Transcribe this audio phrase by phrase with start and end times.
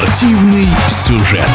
[0.00, 1.46] Спортивный сюжет.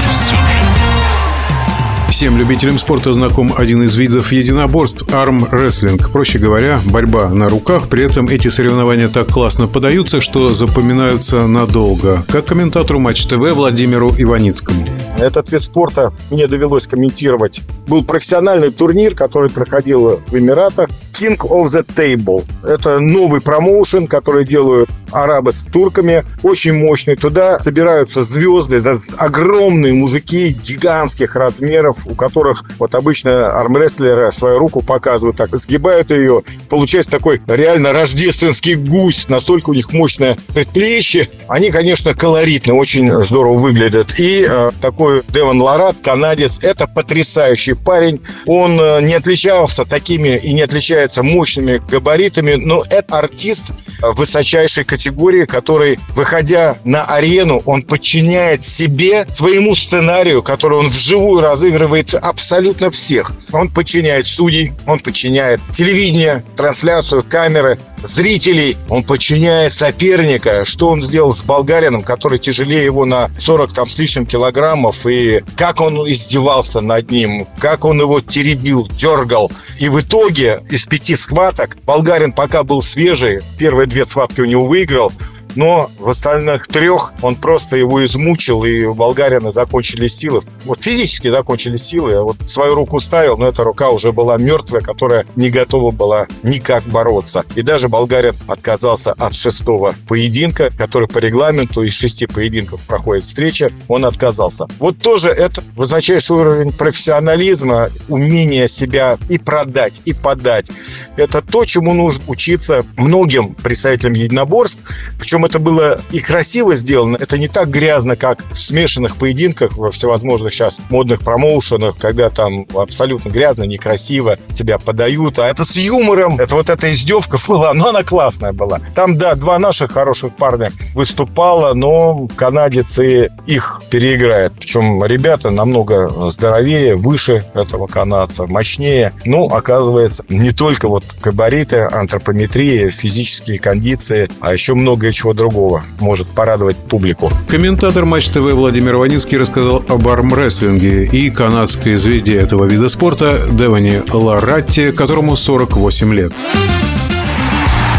[2.09, 6.11] Всем любителям спорта знаком один из видов единоборств– арм-рестлинг.
[6.11, 7.89] Проще говоря, борьба на руках.
[7.89, 12.23] При этом эти соревнования так классно подаются, что запоминаются надолго.
[12.29, 14.85] Как комментатору Матч ТВ Владимиру Иваницкому.
[15.17, 17.61] Этот вид спорта мне довелось комментировать.
[17.87, 20.89] Был профессиональный турнир, который проходил в Эмиратах.
[21.15, 22.43] King of the Table.
[22.63, 26.23] Это новый промоушен, который делают арабы с турками.
[26.43, 27.15] Очень мощный.
[27.15, 34.81] Туда собираются звезды, да, огромные мужики гигантских размеров, у которых вот обычно армрестлеры свою руку
[34.81, 36.43] показывают так, сгибают ее.
[36.69, 39.29] Получается такой реально рождественский гусь.
[39.29, 41.29] Настолько у них мощное предплечье.
[41.47, 44.19] Они, конечно, колоритны, очень здорово выглядят.
[44.19, 48.21] И э, такой Деван Ларат, канадец, это потрясающий парень.
[48.45, 55.45] Он э, не отличался такими и не отличается мощными габаритами, но это артист высочайшей категории,
[55.45, 63.31] который, выходя на арену, он подчиняет себе, своему сценарию, который он вживую разыгрывает абсолютно всех.
[63.51, 70.65] Он подчиняет судей, он подчиняет телевидение, трансляцию, камеры, зрителей, он подчиняет соперника.
[70.65, 75.43] Что он сделал с болгарином, который тяжелее его на 40 там с лишним килограммов, и
[75.57, 79.51] как он издевался над ним, как он его теребил, дергал.
[79.79, 84.65] И в итоге из пяти схваток болгарин пока был свежий, первые две схватки у него
[84.65, 85.11] выиграл,
[85.55, 90.41] но в остальных трех он просто его измучил, и у болгарина закончились силы.
[90.65, 94.81] Вот физически закончились силы, а вот свою руку ставил, но эта рука уже была мертвая,
[94.81, 97.43] которая не готова была никак бороться.
[97.55, 103.71] И даже болгарин отказался от шестого поединка, который по регламенту из шести поединков проходит встреча,
[103.87, 104.67] он отказался.
[104.79, 110.71] Вот тоже это высочайший уровень профессионализма, умение себя и продать, и подать.
[111.15, 117.17] Это то, чему нужно учиться многим представителям единоборств, причем это было и красиво сделано.
[117.17, 122.65] Это не так грязно, как в смешанных поединках во всевозможных сейчас модных промоушенах, когда там
[122.75, 125.39] абсолютно грязно, некрасиво тебя подают.
[125.39, 126.39] А это с юмором.
[126.39, 128.79] Это вот эта издевка была, но она классная была.
[128.95, 134.53] Там, да, два наших хороших парня выступало, но канадец их переиграет.
[134.59, 139.13] Причем ребята намного здоровее, выше этого канадца, мощнее.
[139.25, 146.27] Ну, оказывается, не только вот габариты, антропометрия, физические кондиции, а еще многое чего другого может
[146.27, 147.31] порадовать публику.
[147.47, 154.01] Комментатор Матч ТВ Владимир Ваницкий рассказал об армрестлинге и канадской звезде этого вида спорта Девани
[154.11, 156.33] Ларатти, которому 48 лет.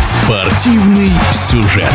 [0.01, 1.93] Спортивный сюжет.